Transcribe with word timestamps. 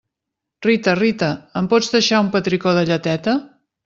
Rita, 0.67 0.95
Rita, 0.99 1.29
em 1.61 1.67
pots 1.73 1.89
deixar 1.97 2.21
un 2.23 2.31
petricó 2.37 2.73
de 2.79 2.83
lleteta? 2.91 3.37